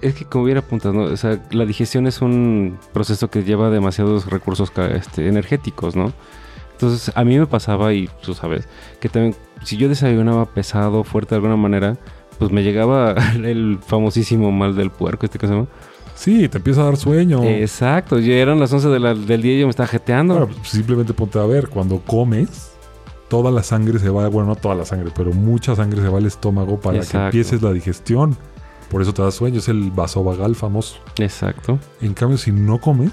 [0.00, 1.02] Es que como hubiera apuntado, ¿no?
[1.02, 6.12] O sea, la digestión es un proceso que lleva demasiados recursos este, energéticos, ¿no?
[6.72, 8.68] Entonces, a mí me pasaba, y tú sabes,
[9.00, 11.96] que también, si yo desayunaba pesado, fuerte de alguna manera,
[12.38, 15.66] pues me llegaba el famosísimo mal del puerco, este que se llama.
[16.14, 17.42] Sí, te empieza a dar sueño.
[17.42, 20.34] Exacto, ya eran las 11 de la- del día y yo me estaba jeteando.
[20.38, 22.70] Bueno, pues, simplemente ponte a ver, cuando comes,
[23.28, 26.18] toda la sangre se va, bueno, no toda la sangre, pero mucha sangre se va
[26.18, 28.36] al estómago para que empieces la digestión.
[28.90, 30.96] Por eso te da sueño, es el vasovagal famoso.
[31.18, 31.78] Exacto.
[32.00, 33.10] En cambio, si no comes,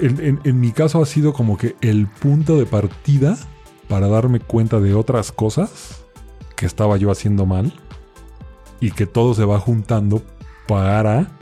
[0.00, 3.36] en, en- en mi caso ha sido como que el punto de partida
[3.88, 6.02] para darme cuenta de otras cosas
[6.54, 7.72] que estaba yo haciendo mal
[8.78, 10.22] y que todo se va juntando
[10.68, 11.32] para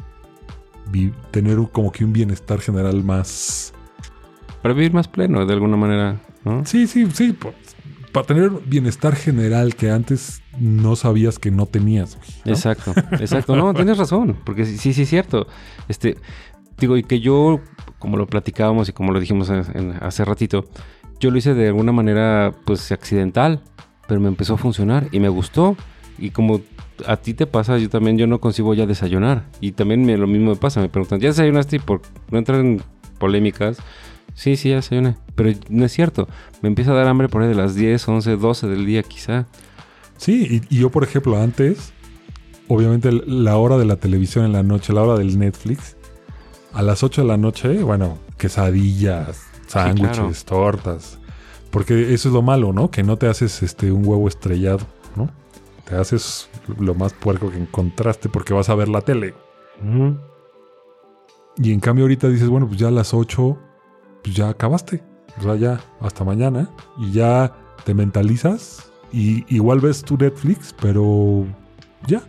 [1.31, 3.75] tener como que un bienestar general más...
[4.63, 6.65] Para vivir más pleno, de alguna manera, ¿no?
[6.67, 7.53] Sí, sí, sí, pa-
[8.13, 12.19] para tener bienestar general que antes no sabías que no tenías.
[12.45, 12.53] ¿no?
[12.53, 13.55] Exacto, exacto.
[13.55, 15.47] No, tienes razón, porque sí, sí, sí es cierto.
[15.89, 16.17] Este,
[16.79, 17.61] digo, y que yo,
[17.99, 20.65] como lo platicábamos y como lo dijimos en- en- hace ratito,
[21.21, 23.61] yo lo hice de alguna manera, pues, accidental,
[24.09, 25.77] pero me empezó a funcionar y me gustó.
[26.19, 26.61] Y como
[27.07, 29.45] a ti te pasa, yo también, yo no consigo ya desayunar.
[29.61, 31.77] Y también me, lo mismo me pasa, me preguntan, ¿ya desayunaste?
[31.77, 32.83] Y por no entrar en
[33.19, 33.79] polémicas,
[34.39, 35.17] sí, sí, ya desayuné.
[35.35, 36.29] Pero no es cierto,
[36.63, 39.47] me empieza a dar hambre por ahí de las 10, 11, 12 del día quizá.
[40.17, 41.93] Sí, y, y yo, por ejemplo, antes,
[42.69, 45.97] obviamente la hora de la televisión en la noche, la hora del Netflix,
[46.73, 51.19] a las 8 de la noche, bueno, quesadillas, sándwiches, tortas.
[51.71, 52.91] Porque eso es lo malo, ¿no?
[52.91, 55.29] Que no te haces este un huevo estrellado, ¿no?
[55.85, 56.49] Te haces
[56.79, 59.35] lo más puerco que encontraste porque vas a ver la tele.
[61.57, 63.59] Y en cambio ahorita dices, bueno, pues ya a las 8,
[64.29, 65.03] pues ya acabaste.
[65.39, 66.69] O sea, ya hasta mañana.
[66.99, 67.53] Y ya
[67.85, 68.91] te mentalizas.
[69.13, 71.47] Y igual ves tu Netflix, pero
[72.07, 72.23] ya.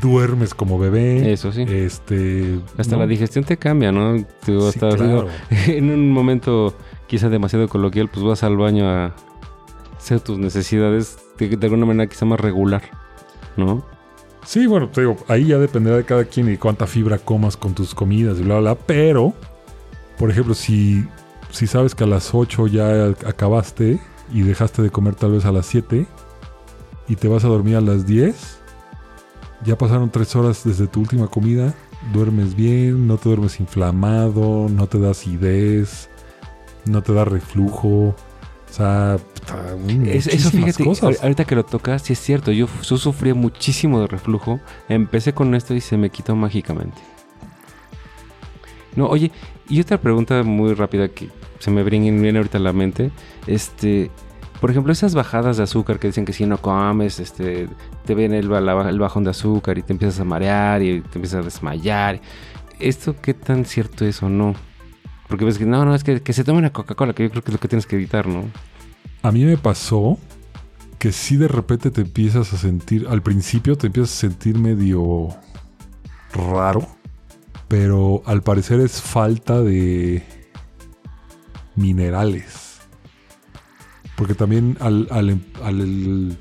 [0.00, 1.32] Duermes como bebé.
[1.32, 1.62] Eso sí.
[1.68, 2.58] Este.
[2.78, 3.02] Hasta ¿no?
[3.02, 4.24] la digestión te cambia, ¿no?
[4.44, 5.28] Tú Sí, estás- claro.
[5.66, 6.74] en un momento
[7.06, 9.14] quizá demasiado coloquial, pues vas al baño a
[9.98, 12.82] hacer tus necesidades de, de alguna manera quizá más regular,
[13.56, 13.84] ¿no?
[14.46, 17.74] Sí, bueno, te digo, ahí ya dependerá de cada quien y cuánta fibra comas con
[17.74, 18.82] tus comidas y bla, bla, bla.
[18.86, 19.34] Pero,
[20.18, 21.06] por ejemplo, si,
[21.50, 23.98] si sabes que a las 8 ya acabaste
[24.32, 26.06] y dejaste de comer tal vez a las 7
[27.08, 28.58] y te vas a dormir a las 10,
[29.64, 31.74] ya pasaron 3 horas desde tu última comida,
[32.12, 36.08] duermes bien, no te duermes inflamado, no te da acidez,
[36.86, 37.88] no te da reflujo.
[38.70, 39.18] O sea,
[40.06, 41.02] Es- eso fíjate, cosas.
[41.04, 45.34] ahor- ahorita que lo tocas, sí es cierto, yo, yo sufría muchísimo de reflujo, empecé
[45.34, 46.96] con esto y se me quitó mágicamente.
[48.96, 49.30] No, oye,
[49.68, 53.10] y otra pregunta muy rápida que se me viene, ahorita a la mente,
[53.46, 54.10] este,
[54.60, 57.68] por ejemplo, esas bajadas de azúcar que dicen que si no comes, este,
[58.04, 61.40] te viene el, el bajón de azúcar y te empiezas a marear y te empiezas
[61.40, 62.20] a desmayar.
[62.78, 64.54] ¿Esto qué tan cierto es o no?
[65.28, 67.50] Porque ves que no, no, es que, se tome una Coca-Cola, que yo creo que
[67.50, 68.44] es lo que tienes que evitar, ¿no?
[69.22, 70.18] A mí me pasó
[70.98, 75.28] que si de repente te empiezas a sentir, al principio te empiezas a sentir medio
[76.34, 76.86] raro,
[77.72, 80.22] pero al parecer es falta de
[81.74, 82.82] minerales.
[84.14, 86.36] Porque también al, al- al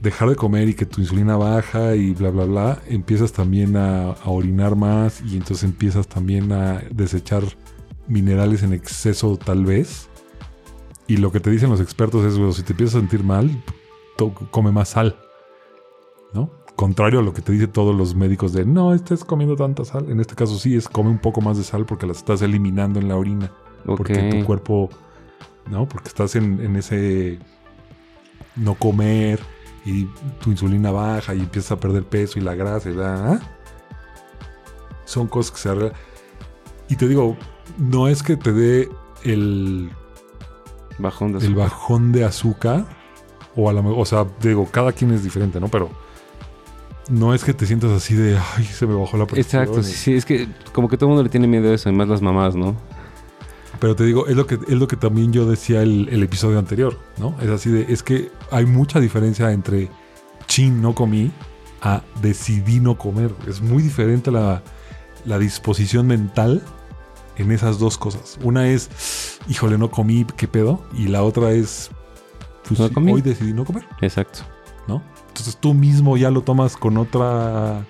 [0.00, 4.16] dejar de comer y que tu insulina baja y bla, bla, bla, empiezas también a,
[4.24, 7.44] orinar más y entonces empiezas también a desechar
[8.08, 10.08] minerales en exceso tal vez.
[11.06, 13.62] Y lo que te dicen los expertos es, bueno, si te empiezas a sentir mal,
[14.50, 15.20] come más sal.
[16.34, 16.50] ¿No?
[16.78, 20.08] Contrario a lo que te dicen todos los médicos de, no, estés comiendo tanta sal.
[20.12, 23.00] En este caso sí, es come un poco más de sal porque la estás eliminando
[23.00, 23.50] en la orina.
[23.84, 24.88] Porque tu cuerpo,
[25.68, 25.88] ¿no?
[25.88, 27.40] Porque estás en, en ese
[28.54, 29.40] no comer
[29.84, 30.04] y
[30.40, 33.40] tu insulina baja y empiezas a perder peso y la grasa y la...
[35.04, 35.94] Son cosas que se arreglan.
[36.88, 37.36] Y te digo,
[37.76, 38.88] no es que te dé
[39.24, 39.90] el
[41.00, 41.58] Bajón de el azúcar.
[41.58, 42.86] bajón de azúcar
[43.56, 45.90] o a la o sea digo cada quien es diferente no pero
[47.08, 49.92] no es que te sientas así de ay se me bajó la presión Exacto, sí,
[49.92, 52.08] sí, es que como que todo el mundo le tiene miedo a eso, y más
[52.08, 52.76] las mamás, ¿no?
[53.80, 56.58] pero te digo es lo que es lo que también yo decía el, el episodio
[56.58, 59.88] anterior no es así de es que hay mucha diferencia entre
[60.48, 61.30] chin no comí
[61.80, 64.62] a decidí no comer es muy diferente la,
[65.24, 66.60] la disposición mental
[67.36, 71.90] en esas dos cosas una es híjole no comí qué pedo y la otra es
[72.66, 73.12] pues No comí.
[73.12, 74.40] hoy decidí no comer Exacto.
[74.88, 75.02] ¿no?
[75.38, 77.84] Entonces tú mismo ya lo tomas con otra...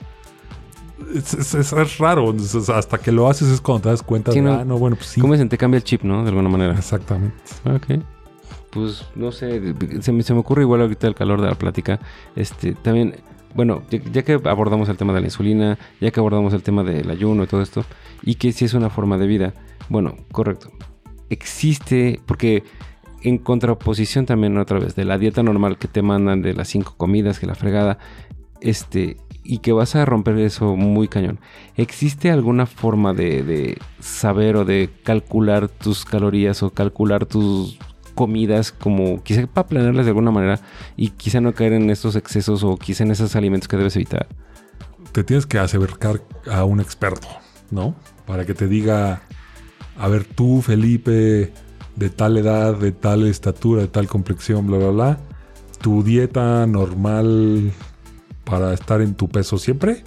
[1.15, 2.35] Es, es- es- es raro,
[2.75, 4.53] hasta que lo haces es cuando te das cuenta Sí, de, no.
[4.55, 5.21] ah, no, bueno, pues sí.
[5.21, 5.49] ¿Cómo dicen?
[5.49, 6.23] Te cambia el chip, ¿no?
[6.23, 6.75] De alguna manera.
[6.75, 7.37] Exactamente.
[7.65, 8.03] Ok.
[8.71, 11.99] Pues no sé, se me, se me ocurre igual ahorita el calor de la plática.
[12.37, 13.17] Este, también,
[13.55, 16.83] bueno, ya, ya que abordamos el tema de la insulina, ya que abordamos el tema
[16.85, 17.85] del ayuno y todo esto,
[18.23, 19.55] y que si es una forma de vida,
[19.89, 20.71] bueno, correcto.
[21.31, 22.65] Existe, porque
[23.23, 26.95] en contraposición también otra vez de la dieta normal que te mandan de las cinco
[26.97, 27.99] comidas, que la fregada,
[28.61, 31.41] este, y que vas a romper eso muy cañón.
[31.77, 37.79] ¿Existe alguna forma de, de saber o de calcular tus calorías o calcular tus
[38.15, 40.61] comidas como quizá para planearlas de alguna manera
[40.97, 44.27] y quizá no caer en estos excesos o quizá en esos alimentos que debes evitar?
[45.13, 47.29] Te tienes que acercar a un experto,
[47.71, 47.95] ¿no?
[48.27, 49.23] Para que te diga,
[49.97, 51.53] a ver, tú, Felipe,
[51.99, 55.19] de tal edad, de tal estatura, de tal complexión, bla, bla, bla,
[55.81, 57.73] tu dieta normal
[58.45, 60.05] para estar en tu peso siempre,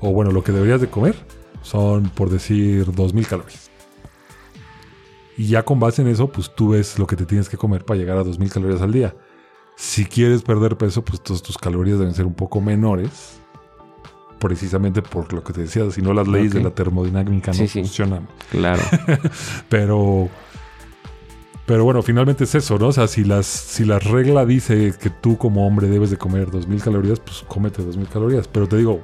[0.00, 1.14] o bueno, lo que deberías de comer,
[1.62, 3.70] son, por decir, 2.000 calorías.
[5.38, 7.84] Y ya con base en eso, pues tú ves lo que te tienes que comer
[7.84, 9.14] para llegar a 2.000 calorías al día.
[9.76, 13.38] Si quieres perder peso, pues todas tus calorías deben ser un poco menores.
[14.38, 17.68] Precisamente por lo que te decía, si no las leyes de la termodinámica no Sí,
[17.68, 17.80] sí.
[17.80, 18.26] funcionan.
[18.50, 18.82] Claro.
[19.68, 20.28] Pero.
[21.66, 22.88] Pero bueno, finalmente es eso, ¿no?
[22.88, 26.48] O sea, si las, si la regla dice que tú como hombre debes de comer
[26.50, 28.48] 2.000 calorías, pues cómete 2.000 calorías.
[28.48, 29.00] Pero te digo,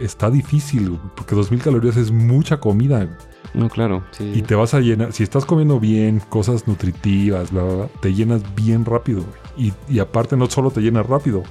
[0.00, 3.08] está difícil, porque 2.000 calorías es mucha comida.
[3.54, 4.02] No, claro.
[4.10, 4.32] Sí.
[4.34, 8.12] Y te vas a llenar, si estás comiendo bien, cosas nutritivas, bla, bla, bla, te
[8.14, 9.24] llenas bien rápido.
[9.56, 11.42] Y, y aparte no solo te llenas rápido,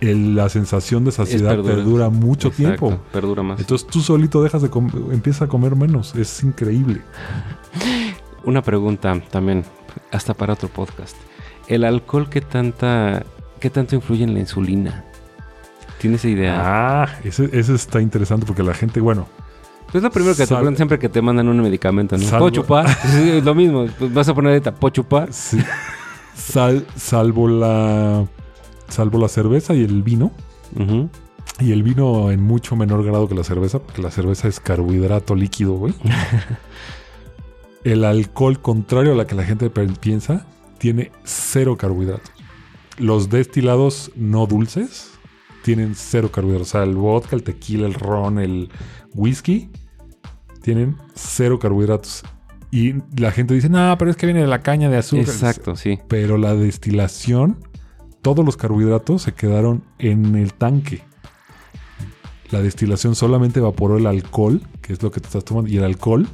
[0.00, 2.08] el- la sensación de saciedad perdura.
[2.08, 3.02] mucho Exacto, tiempo.
[3.12, 3.60] Perdura más.
[3.60, 4.70] Entonces tú solito dejas de
[5.12, 6.14] empiezas a comer menos.
[6.16, 7.02] Es increíble.
[8.46, 9.64] Una pregunta también.
[10.12, 11.16] hasta para otro podcast.
[11.68, 13.24] ¿El alcohol qué tanta
[13.60, 15.04] qué tanto influye en la insulina?
[15.98, 17.02] ¿Tienes idea?
[17.02, 19.26] Ah, ese, ese está interesante porque la gente, bueno,
[19.92, 22.22] Es lo primero que te preguntan siempre que te mandan un medicamento, ¿no?
[22.24, 22.86] Salvo- ¿Puedo chupar?
[23.04, 23.86] es lo mismo.
[23.98, 25.32] Pues vas a poner ahorita, ¿puedo chupar?
[25.32, 25.58] sí,
[26.36, 28.26] sal- salvo la
[28.88, 30.30] salvo la cerveza y el vino.
[31.58, 35.34] Y el vino en mucho menor grado que la cerveza, porque la cerveza es carbohidrato
[35.34, 35.94] líquido, güey.
[37.86, 40.44] el alcohol, contrario a la que la gente piensa,
[40.78, 42.32] tiene cero carbohidratos.
[42.98, 45.12] Los destilados no dulces
[45.62, 46.68] tienen cero carbohidratos.
[46.68, 48.70] O sea, el vodka, el tequila, el ron, el
[49.14, 49.70] whisky
[50.62, 52.24] tienen cero carbohidratos.
[52.72, 55.28] Y la gente dice, no, pero es que viene de la caña de azúcar.
[55.28, 56.00] Exacto, sí.
[56.08, 57.60] Pero la destilación,
[58.20, 61.02] todos los carbohidratos se quedaron en el tanque.
[62.50, 65.70] La destilación solamente evaporó el alcohol, que es lo que te estás tomando.
[65.70, 66.26] Y el alcohol,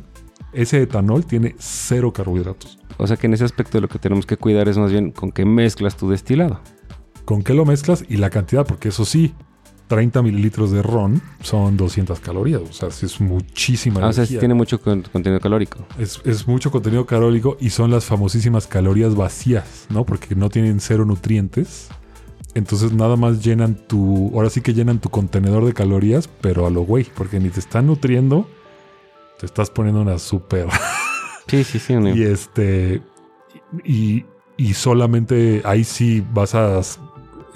[0.52, 2.78] ese etanol, tiene cero carbohidratos.
[2.98, 5.32] O sea que en ese aspecto lo que tenemos que cuidar es más bien con
[5.32, 6.60] qué mezclas tu destilado.
[7.24, 8.04] ¿Con qué lo mezclas?
[8.08, 9.32] Y la cantidad, porque eso sí,
[9.88, 12.60] 30 mililitros de ron son 200 calorías.
[12.62, 14.40] O sea, sí es muchísima Ah, o sea, sí energía.
[14.40, 15.78] tiene mucho con- contenido calórico.
[15.98, 20.04] Es, es mucho contenido calórico y son las famosísimas calorías vacías, ¿no?
[20.04, 21.88] Porque no tienen cero nutrientes.
[22.54, 24.30] Entonces nada más llenan tu...
[24.34, 27.60] Ahora sí que llenan tu contenedor de calorías, pero a lo güey, porque ni te
[27.60, 28.46] están nutriendo,
[29.42, 30.68] te estás poniendo una súper...
[31.48, 31.94] Sí, sí, sí.
[31.94, 33.02] y este...
[33.84, 34.24] Y,
[34.56, 36.80] y solamente ahí sí vas a...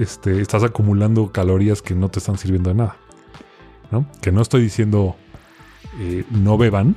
[0.00, 2.96] Este, estás acumulando calorías que no te están sirviendo de nada.
[3.92, 4.04] ¿no?
[4.20, 5.14] Que no estoy diciendo
[6.00, 6.96] eh, no beban,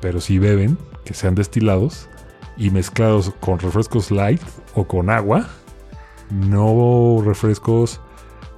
[0.00, 2.08] pero si beben, que sean destilados
[2.56, 4.42] y mezclados con refrescos light
[4.74, 5.48] o con agua.
[6.30, 8.00] No refrescos,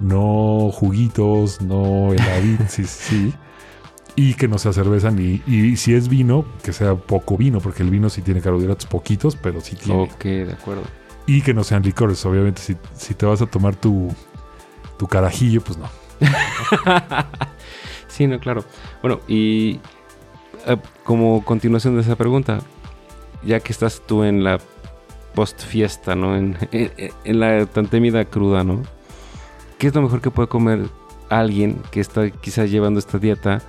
[0.01, 3.35] no juguitos, no heladitos, sí, sí.
[4.17, 5.43] Y que no sea cerveza ni.
[5.47, 9.37] Y si es vino, que sea poco vino, porque el vino sí tiene carbohidratos poquitos,
[9.37, 10.03] pero sí tiene.
[10.03, 10.83] Ok, de acuerdo.
[11.27, 12.63] Y que no sean licores, obviamente.
[12.63, 14.09] Si, si te vas a tomar tu,
[14.99, 15.89] tu carajillo, pues no.
[18.09, 18.65] Sí, no, claro.
[19.03, 19.81] Bueno, y
[20.67, 22.61] eh, como continuación de esa pregunta,
[23.45, 24.59] ya que estás tú en la
[25.35, 26.35] post fiesta, ¿no?
[26.37, 26.93] En, en-
[27.25, 28.83] en la tan temida cruda, ¿no?
[29.79, 30.87] ¿Qué es lo mejor que puede comer
[31.29, 33.61] alguien que está quizás llevando esta dieta?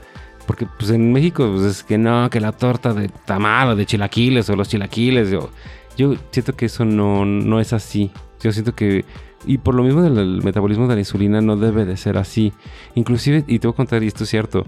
[0.48, 3.86] Porque pues en México pues, es que no, que la torta de tamal o de
[3.86, 5.30] chilaquiles o los chilaquiles.
[5.30, 5.50] Yo,
[5.98, 8.10] yo siento que eso no, no es así.
[8.42, 9.06] Yo siento que...
[9.46, 12.54] Y por lo mismo del el metabolismo de la insulina no debe de ser así.
[12.96, 14.66] Inclusive, y te voy a contar, y esto es cierto,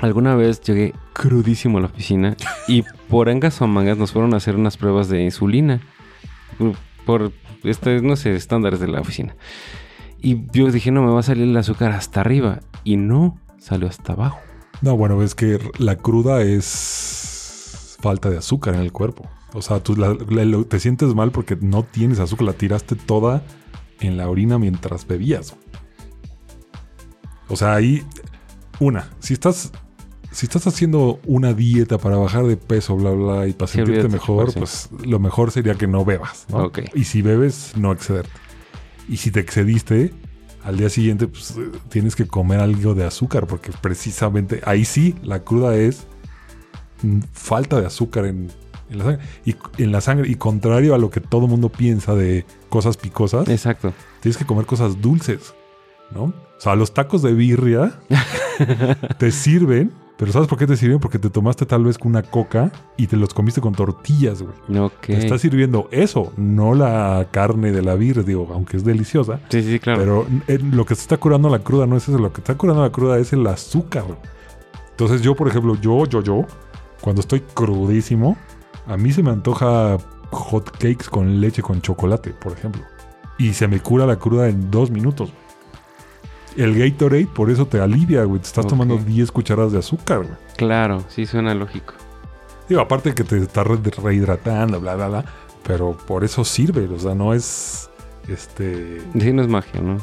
[0.00, 2.36] alguna vez llegué crudísimo a la oficina
[2.68, 5.80] y por angas o mangas nos fueron a hacer unas pruebas de insulina.
[7.04, 7.32] Por,
[7.64, 9.34] este, no sé, estándares de la oficina.
[10.20, 12.60] Y yo dije, no, me va a salir el azúcar hasta arriba.
[12.84, 14.38] Y no, salió hasta abajo.
[14.82, 19.28] No, bueno, es que la cruda es falta de azúcar en el cuerpo.
[19.54, 22.94] O sea, tú la- la- lo- te sientes mal porque no tienes azúcar, la tiraste
[22.94, 23.42] toda
[24.00, 25.54] en la orina mientras bebías.
[27.48, 28.04] O sea, ahí,
[28.80, 29.72] una, si estás,
[30.32, 34.08] si estás haciendo una dieta para bajar de peso, bla, bla, y para Sí, sentirte
[34.08, 34.58] mejor, sí.
[34.58, 36.46] pues lo mejor sería que no bebas.
[36.94, 38.30] Y si bebes, no excederte.
[39.08, 40.12] Y si te excediste,
[40.66, 45.14] al día siguiente pues, eh, tienes que comer algo de azúcar, porque precisamente ahí sí
[45.22, 46.06] la cruda es
[47.02, 48.50] mm, falta de azúcar en,
[48.90, 49.24] en la sangre.
[49.44, 53.48] Y en la sangre, y contrario a lo que todo mundo piensa de cosas picosas,
[53.48, 53.92] Exacto.
[54.20, 55.54] tienes que comer cosas dulces,
[56.12, 56.24] ¿no?
[56.24, 58.00] O sea, los tacos de birria
[59.18, 60.98] te sirven, pero ¿sabes por qué te sirven?
[60.98, 64.78] Porque te tomaste tal vez una coca y te los comiste con tortillas, güey.
[64.80, 65.06] Ok.
[65.06, 69.40] Te está sirviendo eso, no la carne de la birria, digo, aunque es deliciosa.
[69.50, 70.00] Sí, sí, claro.
[70.00, 72.54] Pero eh, lo que se está curando la cruda no es eso, lo que está
[72.54, 74.04] curando la cruda es el azúcar.
[74.90, 76.46] Entonces yo, por ejemplo, yo, yo, yo,
[77.02, 78.38] cuando estoy crudísimo,
[78.86, 79.98] a mí se me antoja
[80.30, 82.82] hot cakes con leche con chocolate, por ejemplo.
[83.38, 85.30] Y se me cura la cruda en dos minutos.
[86.56, 88.40] El Gatorade por eso te alivia, güey.
[88.40, 90.30] Te estás tomando 10 cucharadas de azúcar, güey.
[90.56, 91.94] Claro, sí suena lógico.
[92.68, 95.24] Digo, aparte que te está re- rehidratando, bla, bla, bla.
[95.62, 97.90] Pero por eso sirve, o sea, no es...
[98.28, 99.02] Este...
[99.20, 99.98] Sí, no es magia, ¿no?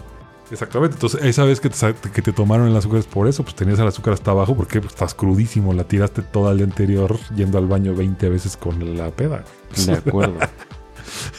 [0.51, 0.95] Exactamente.
[0.95, 3.79] Entonces, esa vez que te, que te tomaron el azúcar es por eso, pues tenías
[3.79, 7.57] el azúcar hasta abajo porque pues, estás crudísimo, la tiraste toda el día anterior yendo
[7.57, 9.43] al baño 20 veces con la peda.
[9.87, 10.35] De acuerdo.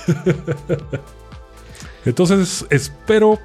[2.05, 3.39] Entonces, espero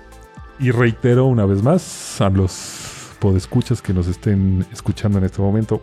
[0.60, 5.82] y reitero una vez más a los podescuchas que nos estén escuchando en este momento.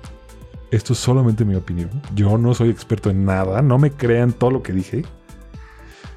[0.70, 1.90] Esto es solamente mi opinión.
[2.14, 3.62] Yo no soy experto en nada.
[3.62, 5.04] No me crean todo lo que dije.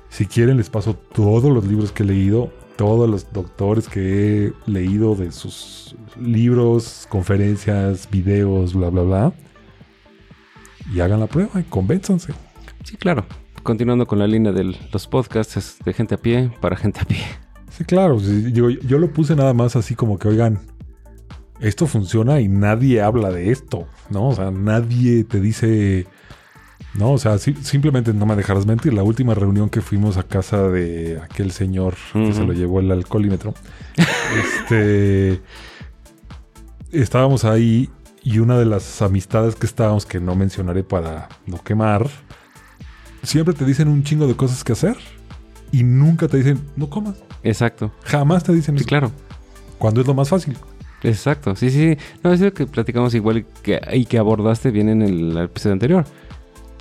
[0.10, 4.54] Si quieren, les paso todos los libros que he leído, todos los doctores que he
[4.66, 9.34] leído de sus libros, conferencias, videos, bla, bla, bla.
[10.94, 12.34] Y hagan la prueba y convénzanse.
[12.84, 13.26] Sí, claro.
[13.62, 17.49] Continuando con la línea de los podcasts de gente a pie para gente a pie.
[17.80, 18.20] Sí, claro.
[18.20, 20.60] sí, yo, yo lo puse nada más así como que, oigan,
[21.62, 24.28] esto funciona y nadie habla de esto, ¿no?
[24.28, 26.06] O sea, nadie te dice,
[26.94, 28.94] no, o sea, simplemente no me dejarás mentir.
[28.94, 32.92] La última reunión que fuimos a casa de aquel señor que se lo llevó el
[32.92, 33.54] alcoholímetro,
[34.44, 35.40] este,
[36.92, 37.90] estábamos ahí
[38.24, 42.10] y una de las amistades que estábamos, que no mencionaré para no quemar,
[43.24, 44.98] siempre te dicen un chingo de cosas que hacer
[45.72, 47.16] y nunca te dicen, no comas.
[47.44, 47.92] Exacto.
[48.04, 48.88] Jamás te dicen Sí, eso.
[48.88, 49.12] claro.
[49.78, 50.58] Cuando es lo más fácil.
[51.04, 51.56] Exacto.
[51.56, 51.98] Sí, sí.
[52.24, 56.06] No, es lo que platicamos igual que, y que abordaste bien en el episodio anterior.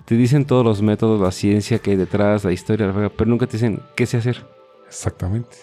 [0.05, 3.31] Te dicen todos los métodos, la ciencia que hay detrás, la historia, la verga, pero
[3.31, 4.45] nunca te dicen qué sé hacer.
[4.87, 5.57] Exactamente.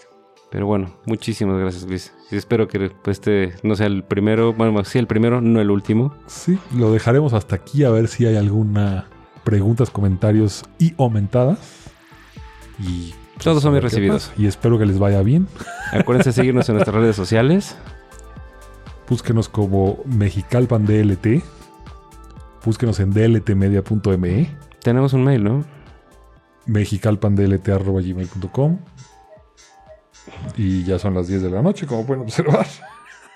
[0.52, 2.14] Pero bueno, muchísimas gracias, Luis.
[2.32, 6.14] Y espero que este no sea el primero, bueno, sí, el primero, no el último.
[6.28, 9.08] Sí, lo dejaremos hasta aquí a ver si hay alguna
[9.44, 11.85] preguntas, comentarios y aumentadas.
[12.80, 14.32] Y pues, Todos son bien recibidos.
[14.38, 15.48] Y espero que les vaya bien.
[15.92, 17.76] Acuérdense de seguirnos en nuestras redes sociales.
[19.08, 21.44] Búsquenos como Mexicalpan DLT.
[22.64, 25.64] Búsquenos en dltmedia.me, Tenemos un mail, ¿no?
[26.66, 28.80] mexicalpandlt.gmail.com
[30.58, 32.66] Y ya son las 10 de la noche, como pueden observar.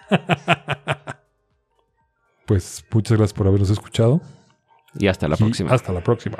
[2.48, 4.20] pues muchas gracias por habernos escuchado.
[4.98, 5.72] Y hasta la Y próxima.
[5.72, 6.38] Hasta la próxima.